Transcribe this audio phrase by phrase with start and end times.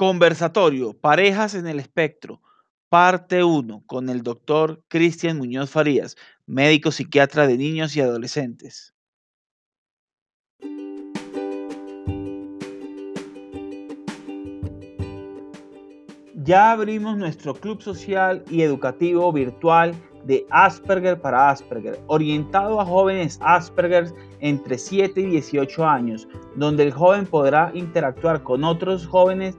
[0.00, 2.40] Conversatorio, Parejas en el Espectro,
[2.88, 8.94] parte 1, con el doctor Cristian Muñoz Farías, médico psiquiatra de niños y adolescentes.
[16.44, 19.94] Ya abrimos nuestro club social y educativo virtual
[20.24, 26.26] de Asperger para Asperger, orientado a jóvenes Asperger entre 7 y 18 años,
[26.56, 29.58] donde el joven podrá interactuar con otros jóvenes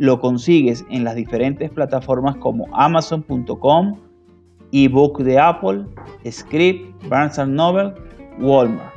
[0.00, 4.00] lo consigues en las diferentes plataformas como amazon.com,
[4.72, 5.84] ebook de Apple,
[6.26, 7.92] Script, Barnes Noble,
[8.38, 8.94] Walmart.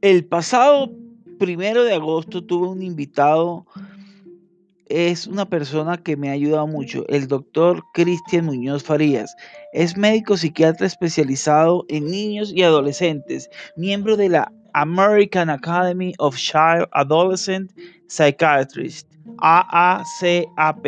[0.00, 0.90] El pasado
[1.38, 3.64] primero de agosto tuve un invitado
[4.92, 9.34] es una persona que me ha ayudado mucho, el doctor Cristian Muñoz Farías.
[9.72, 16.86] Es médico psiquiatra especializado en niños y adolescentes, miembro de la American Academy of Child
[16.92, 17.72] Adolescent
[18.08, 19.08] Psychiatrists,
[19.38, 20.84] AACAP,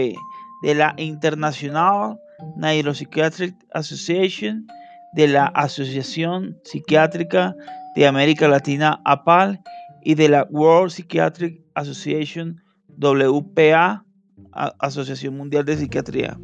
[0.63, 2.19] de la International
[2.57, 4.67] Neuropsychiatric Association,
[5.15, 7.55] de la Asociación Psiquiátrica
[7.95, 9.61] de América Latina, APAL,
[10.03, 12.61] y de la World Psychiatric Association,
[12.97, 14.05] WPA,
[14.53, 16.39] Asociación Mundial de Psiquiatría.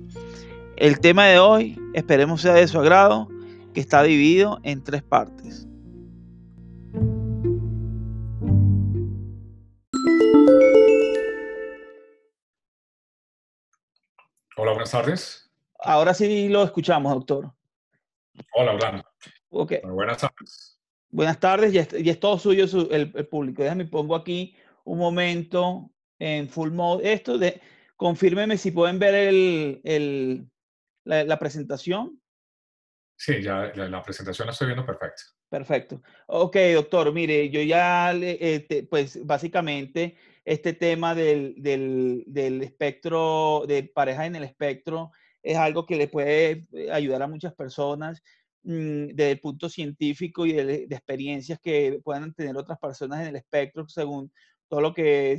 [0.77, 3.29] El tema de hoy, esperemos sea de su agrado,
[3.75, 5.67] que está dividido en tres partes.
[14.57, 15.51] Hola, buenas tardes.
[15.79, 17.53] Ahora sí lo escuchamos, doctor.
[18.55, 19.05] Hola, Orlando.
[19.49, 19.81] Okay.
[19.85, 20.79] buenas tardes.
[21.11, 23.63] Buenas tardes, y es, todo suyo el, el, público.
[23.63, 27.13] Déjame pongo aquí un momento en full mode.
[27.13, 27.61] Esto de,
[27.97, 30.49] confírmeme si pueden ver el,
[31.05, 32.21] la, presentación.
[33.17, 35.23] Sí, ya la, presentación la estoy viendo perfecta.
[35.49, 36.01] Perfecto.
[36.29, 43.83] Ok, doctor, mire, yo ya, este, pues básicamente este tema del, del, del, espectro, de
[43.83, 45.11] pareja en el espectro,
[45.43, 48.23] es algo que le puede eh, ayudar a muchas personas
[48.63, 53.29] mm, desde el punto científico y de, de, experiencias que puedan tener otras personas en
[53.29, 54.33] el espectro según
[54.71, 55.37] todo lo que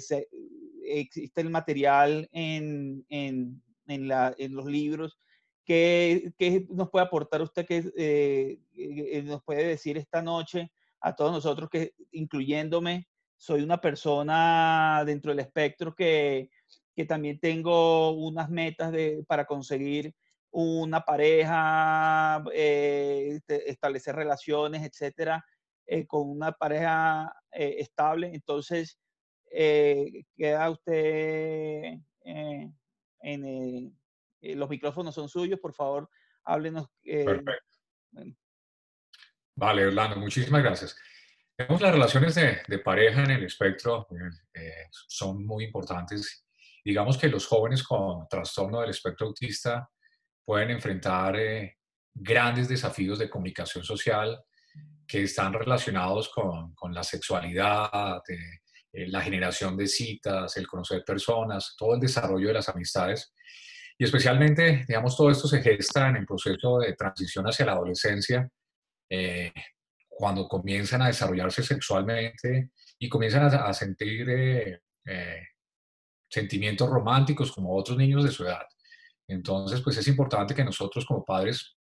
[0.83, 5.17] existe el material en, en, en, la, en los libros.
[5.63, 11.15] ¿Qué, ¿Qué, nos puede aportar usted que eh, eh, nos puede decir esta noche a
[11.15, 16.49] todos nosotros que, incluyéndome, soy una persona dentro del espectro que,
[16.93, 20.13] que también tengo unas metas de, para conseguir
[20.49, 25.45] una pareja, eh, establecer relaciones, etcétera,
[26.07, 28.31] con una pareja estable.
[28.33, 28.99] Entonces,
[29.53, 32.71] eh, queda usted eh,
[33.21, 33.95] en
[34.41, 36.09] eh, los micrófonos son suyos, por favor,
[36.43, 36.87] háblenos.
[37.03, 37.77] Perfecto.
[39.55, 40.97] Vale, Orlando, muchísimas gracias.
[41.57, 44.07] Vemos las relaciones de, de, pareja en el espectro
[44.91, 46.47] son muy importantes.
[46.83, 49.87] Digamos que los jóvenes con trastorno del espectro autista
[50.43, 51.37] pueden enfrentar
[52.13, 54.43] grandes desafíos de comunicación social
[55.11, 58.61] que están relacionados con, con la sexualidad, eh,
[58.93, 63.33] la generación de citas, el conocer personas, todo el desarrollo de las amistades.
[63.97, 68.49] Y especialmente, digamos, todo esto se gesta en el proceso de transición hacia la adolescencia,
[69.09, 69.53] eh,
[70.07, 75.43] cuando comienzan a desarrollarse sexualmente y comienzan a, sentir eh, eh,
[76.29, 78.65] sentimientos románticos como otros niños de su edad.
[79.27, 81.75] Entonces, pues es importante que nosotros como padres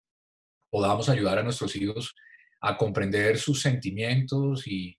[0.70, 2.14] podamos ayudar a nuestros hijos
[2.60, 4.97] a comprender sus sentimientos y,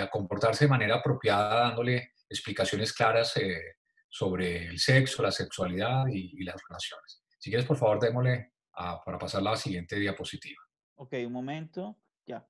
[0.00, 3.76] a comportarse de manera apropiada, dándole explicaciones claras eh,
[4.08, 7.24] sobre el sexo, la sexualidad y, las relaciones.
[7.38, 10.62] Si quieres, por favor, démosle para pasar la siguiente diapositiva.
[10.96, 12.46] Ok, un momento, ya.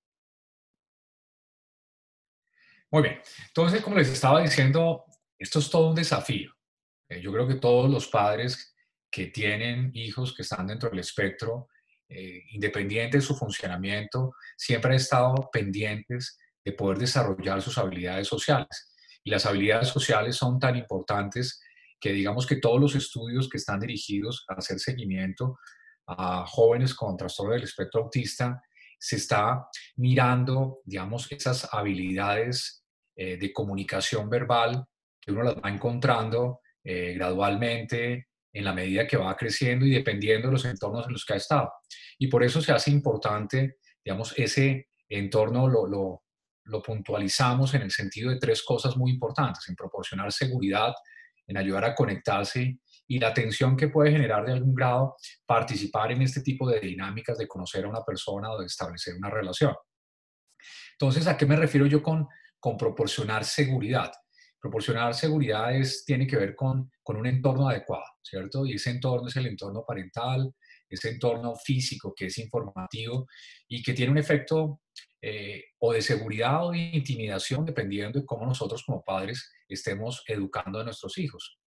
[2.91, 3.21] Muy bien.
[3.49, 5.05] Entonces, como les estaba diciendo,
[5.39, 6.53] esto es todo un desafío.
[7.09, 8.75] Eh, yo creo que todos los padres
[9.11, 11.69] que tienen hijos que están dentro del espectro,
[12.09, 18.95] eh, independiente de su funcionamiento, siempre han estado pendientes de poder desarrollar sus habilidades sociales.
[19.23, 21.61] Y las habilidades sociales son tan importantes
[22.01, 25.59] que digamos que todos los estudios que están dirigidos a hacer seguimiento
[26.07, 28.61] a jóvenes con trastorno del espectro autista,
[28.99, 29.67] se está
[29.97, 32.85] mirando, digamos, esas habilidades
[33.17, 34.85] eh, de comunicación verbal
[35.21, 40.49] que uno las va encontrando eh, gradualmente en la medida que va creciendo y dependiendo
[40.49, 41.73] de los entornos en los que ha estado.
[42.19, 46.23] Y por eso se hace importante, digamos, ese entorno lo,
[46.65, 50.93] lo puntualizamos en el sentido de tres cosas muy importantes, en proporcionar seguridad,
[51.47, 52.79] en ayudar a conectarse
[53.09, 57.37] y la atención que puede generar de algún grado participar en este tipo de dinámicas
[57.39, 59.75] de conocer a una persona o de establecer una relación.
[60.93, 62.29] Entonces, ¿a qué me refiero yo con,
[62.61, 64.13] con proporcionar seguridad?
[64.61, 68.65] Proporcionar seguridad es, tiene que ver con, con un entorno adecuado, ¿cierto?
[68.67, 70.53] Y ese entorno es el entorno parental,
[70.89, 73.27] ese entorno físico que es informativo
[73.67, 74.83] y que tiene un efecto
[75.23, 80.81] eh, o de seguridad o de intimidación, dependiendo de cómo nosotros como padres estemos educando
[80.81, 81.59] a nuestros hijos.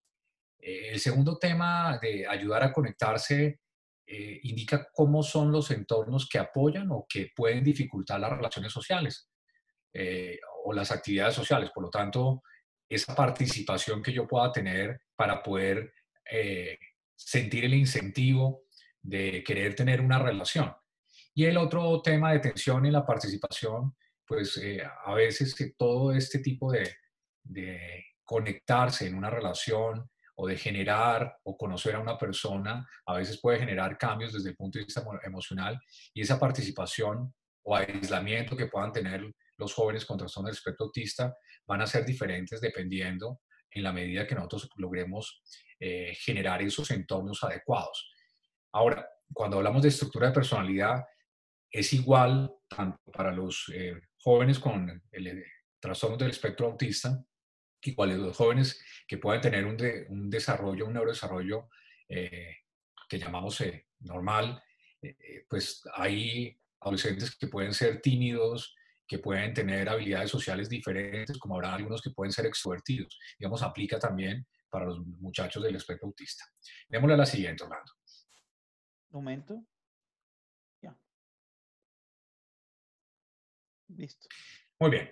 [0.58, 3.60] Eh, el segundo tema de ayudar a conectarse
[4.06, 9.30] eh, indica cómo son los entornos que apoyan o que pueden dificultar las relaciones sociales
[10.64, 11.70] o las actividades sociales.
[11.72, 12.42] Por lo tanto,
[12.88, 15.92] esa participación que yo pueda tener para poder
[17.14, 18.64] sentir el incentivo
[19.00, 20.74] de querer tener una relación.
[21.34, 23.94] Y el otro tema de tensión en la participación,
[24.26, 26.96] pues eh, a veces todo este tipo de,
[27.42, 33.40] de conectarse en una relación o de generar o conocer a una persona, a veces
[33.40, 35.78] puede generar cambios desde el punto de vista emocional
[36.12, 37.32] y esa participación
[37.62, 41.34] o aislamiento que puedan tener los jóvenes con trastorno del espectro autista
[41.66, 43.40] van a ser diferentes dependiendo
[43.70, 45.42] en la medida que nosotros logremos
[45.80, 48.10] eh, generar esos entornos adecuados.
[48.72, 51.04] Ahora, cuando hablamos de estructura de personalidad,
[51.74, 55.44] es igual tanto para los eh, jóvenes con el, eh,
[55.80, 57.22] trastorno del espectro autista,
[57.82, 59.76] igual los jóvenes que pueden tener un,
[60.08, 61.68] un desarrollo, un neurodesarrollo
[62.08, 62.58] eh,
[63.08, 63.62] que llamamos
[64.00, 64.62] normal,
[65.48, 68.74] pues hay adolescentes que pueden ser tímidos,
[69.06, 73.18] que pueden tener habilidades sociales diferentes, como habrá algunos que pueden ser extrovertidos.
[73.38, 76.44] Digamos, aplica también para los muchachos del espectro autista.
[76.88, 77.92] Démosle a la siguiente, Orlando.
[79.10, 79.66] momento.
[83.96, 84.28] Listo.
[84.78, 85.10] Muy bien.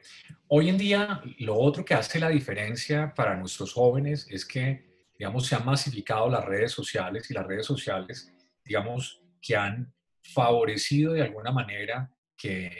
[0.49, 5.47] Hoy en día, lo otro que hace la diferencia para nuestros jóvenes es que, digamos,
[5.47, 8.33] se han masificado las redes sociales y las redes sociales,
[8.65, 12.71] digamos, que han favorecido de alguna manera que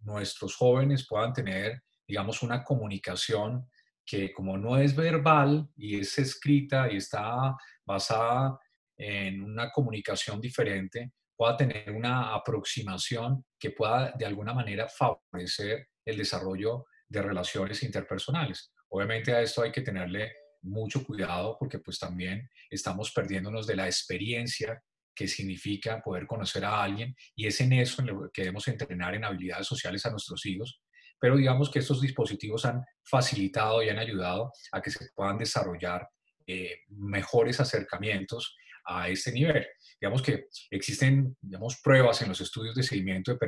[0.00, 3.66] nuestros jóvenes puedan tener, digamos, una comunicación
[4.04, 8.58] que como no es verbal y es escrita y está basada
[8.96, 16.16] en una comunicación diferente, pueda tener una aproximación que pueda de alguna manera favorecer el
[16.16, 18.72] desarrollo de relaciones interpersonales.
[18.88, 23.86] Obviamente a esto hay que tenerle mucho cuidado porque pues también estamos perdiéndonos de la
[23.86, 24.82] experiencia
[25.14, 29.14] que significa poder conocer a alguien y es en eso en lo que debemos entrenar
[29.14, 30.80] en habilidades sociales a nuestros hijos.
[31.18, 36.06] Pero digamos que estos dispositivos han facilitado y han ayudado a que se puedan desarrollar
[36.46, 38.54] eh, mejores acercamientos
[38.86, 39.66] a este nivel.
[40.00, 43.38] Digamos que existen digamos, pruebas en los estudios de seguimiento de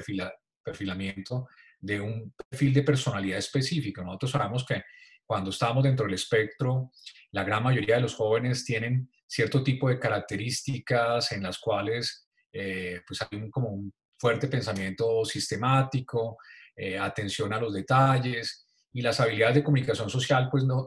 [0.62, 1.48] perfilamiento
[1.80, 4.02] de un perfil de personalidad específico.
[4.02, 4.82] Nosotros sabemos que
[5.24, 6.90] cuando estamos dentro del espectro,
[7.32, 13.02] la gran mayoría de los jóvenes tienen cierto tipo de características en las cuales eh,
[13.06, 16.38] pues hay un, como un fuerte pensamiento sistemático,
[16.74, 20.84] eh, atención a los detalles y las habilidades de comunicación social pues no,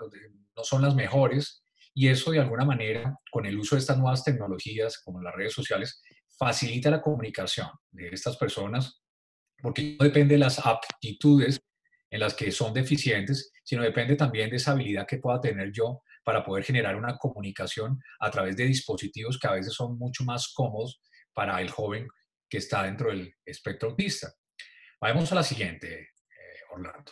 [0.56, 1.61] no son las mejores
[1.94, 5.54] y eso de alguna manera, con el uso de estas nuevas tecnologías como las redes
[5.54, 6.02] sociales,
[6.38, 9.02] facilita la comunicación de estas personas
[9.62, 11.62] porque no depende de las aptitudes
[12.10, 16.02] en las que son deficientes, sino depende también de esa habilidad que pueda tener yo
[16.24, 20.52] para poder generar una comunicación a través de dispositivos que a veces son mucho más
[20.54, 21.02] cómodos
[21.34, 22.08] para el joven
[22.50, 24.34] que está dentro del espectro autista.
[25.00, 27.12] Vamos a la siguiente, eh, Orlando.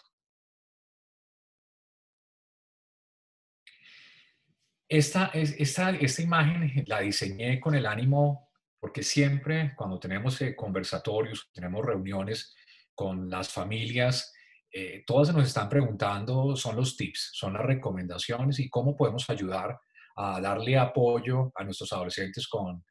[4.92, 11.52] Esta, esta, esta imagen la diseñé con el ánimo, porque siempre cuando tenemos eh, conversatorios,
[11.54, 12.56] tenemos reuniones
[12.96, 14.34] con las familias,
[14.72, 19.80] eh, todas nos están preguntando, son los tips, son las recomendaciones y cómo podemos ayudar
[20.16, 22.84] a darle apoyo a nuestros adolescentes con,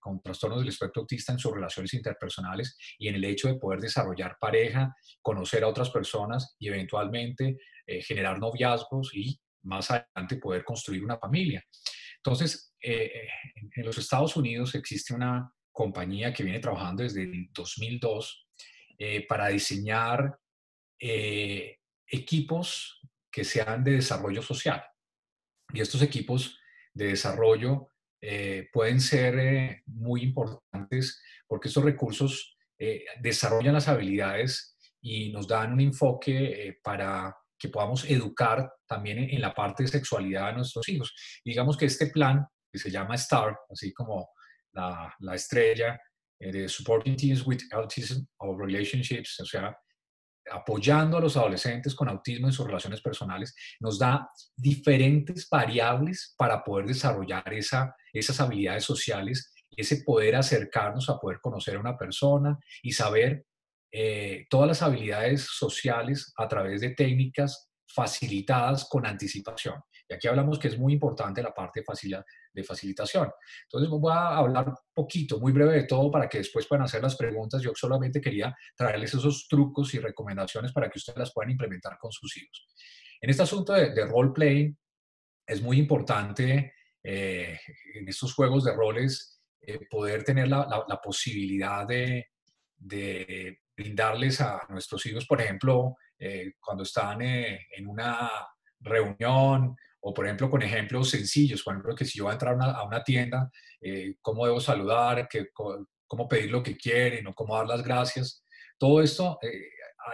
[0.00, 3.80] con trastornos del espectro autista en sus relaciones interpersonales y en el hecho de poder
[3.80, 7.56] desarrollar pareja, conocer a otras personas y eventualmente
[7.86, 11.64] eh, generar noviazgos y más adelante poder construir una familia.
[12.16, 13.28] Entonces, eh,
[13.74, 18.46] en, los Estados Unidos existe una compañía que viene trabajando desde el 2002
[18.98, 20.38] eh, para diseñar
[20.98, 23.00] eh, equipos
[23.30, 24.82] que sean de desarrollo social.
[25.72, 26.58] Y estos equipos
[26.92, 27.88] de desarrollo
[28.72, 32.58] pueden ser muy importantes porque estos recursos
[33.22, 39.54] desarrollan las habilidades y nos dan un enfoque para que podamos educar también en, la
[39.54, 41.14] parte de sexualidad a nuestros hijos.
[41.44, 44.30] digamos que este plan, que se llama STAR, así como
[44.72, 46.00] la, la estrella
[46.38, 49.76] eh, de Supporting Teens with Autism or Relationships, o sea,
[50.50, 56.64] apoyando a los adolescentes con autismo en sus relaciones personales, nos da diferentes variables para
[56.64, 62.58] poder desarrollar esa, esas habilidades sociales ese poder acercarnos a poder conocer a una persona
[62.82, 63.46] y saber
[63.92, 69.80] eh, todas las habilidades sociales a través de técnicas facilitadas con anticipación.
[70.08, 71.84] Y aquí hablamos que es muy importante la parte
[72.52, 73.30] de facilitación.
[73.64, 77.16] Entonces voy a hablar poquito, muy breve de todo para que después puedan hacer las
[77.16, 77.62] preguntas.
[77.62, 82.10] Yo solamente quería traerles esos trucos y recomendaciones para que ustedes las puedan implementar con
[82.10, 82.66] sus hijos.
[83.20, 84.74] En este asunto de, role play
[85.46, 87.58] es muy importante eh,
[87.94, 92.30] en estos juegos de roles eh, poder tener la, posibilidad de,
[92.78, 98.30] de brindarles a nuestros hijos, por ejemplo, eh, cuando están eh, en una
[98.78, 102.58] reunión o, por ejemplo, con ejemplos sencillos, por ejemplo, que si yo voy a entrar
[102.60, 107.56] a una, tienda, eh, cómo debo saludar, que, cómo pedir lo que quieren o cómo
[107.56, 108.44] dar las gracias.
[108.78, 109.38] Todo esto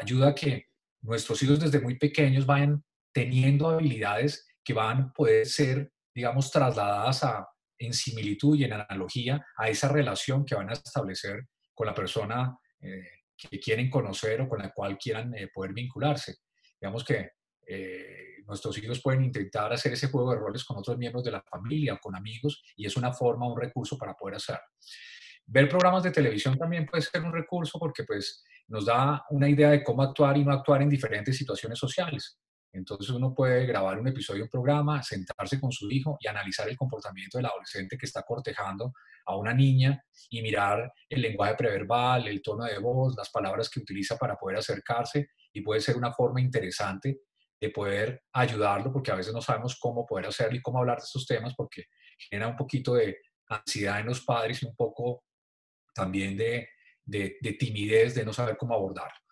[0.01, 0.67] ayuda a que
[1.03, 7.25] nuestros hijos desde muy pequeños vayan teniendo habilidades que van a poder ser, digamos, trasladadas
[7.25, 11.95] a, en similitud y en analogía a esa relación que van a establecer con la
[11.95, 12.57] persona
[13.37, 16.37] que quieren conocer o con la cual quieran eh, poder vincularse.
[16.81, 17.31] Digamos que
[17.67, 21.43] eh, nuestros hijos pueden intentar hacer ese juego de roles con otros miembros de la
[21.43, 24.63] familia o con amigos y es una forma, un recurso para poder hacerlo.
[25.47, 29.71] Ver programas de televisión también puede ser un recurso porque pues nos da una idea
[29.71, 32.39] de cómo actuar y no actuar en diferentes situaciones sociales.
[32.77, 36.77] Entonces uno puede grabar un episodio un programa, sentarse con su hijo y analizar el
[36.77, 38.93] comportamiento del adolescente que está cortejando
[39.25, 43.81] a una niña y mirar el lenguaje preverbal, el tono de voz, las palabras que
[43.81, 47.21] utiliza para poder acercarse y puede ser una forma interesante
[47.59, 51.05] de poder ayudarlo porque a veces no sabemos cómo poder hacerlo y cómo hablar de
[51.05, 51.85] estos temas porque
[52.19, 53.19] genera un poquito de
[53.49, 55.25] ansiedad en los padres y un poco
[55.95, 56.69] también de,
[57.05, 59.26] de, de timidez de no saber cómo abordarlo.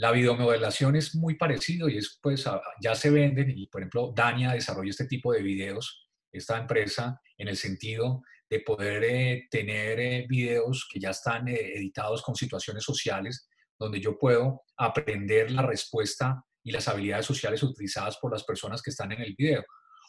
[0.00, 2.48] La videomodelación es muy parecido y es, pues,
[2.80, 7.48] ya se venden y, por ejemplo, Dania desarrolla este tipo de videos, esta empresa, en
[7.48, 12.84] el sentido de poder eh, tener eh, videos que ya están eh, editados con situaciones
[12.84, 18.80] sociales, donde yo puedo aprender la respuesta y las habilidades sociales utilizadas por las personas
[18.82, 19.64] que están en el video.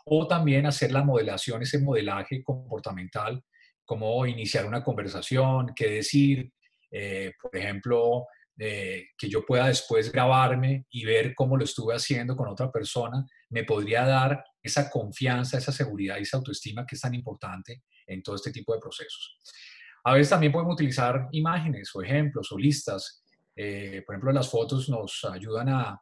[0.05, 3.43] O también hacer la modelación, ese modelaje comportamental,
[3.85, 6.51] como iniciar una conversación, qué decir,
[7.41, 8.25] por ejemplo,
[8.59, 13.63] que yo pueda después grabarme y ver cómo lo estuve haciendo con otra persona, me
[13.63, 18.35] podría dar esa confianza, esa seguridad y esa autoestima que es tan importante en todo
[18.35, 19.37] este tipo de procesos.
[20.03, 23.23] A veces también podemos utilizar imágenes o ejemplos o listas.
[23.55, 26.01] Eh, por ejemplo, las fotos nos ayudan a,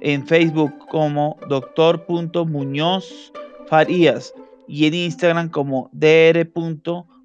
[0.00, 3.32] en Facebook como doctor.muñoz
[3.68, 4.34] Farías
[4.66, 6.50] y en Instagram como dr.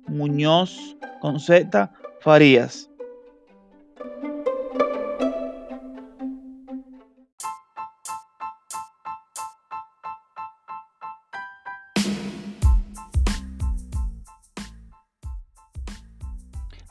[0.08, 2.90] Muñoz con Z Farías.